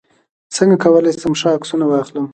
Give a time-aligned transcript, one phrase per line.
[0.55, 2.25] څنګه کولی شم ښه عکسونه واخلم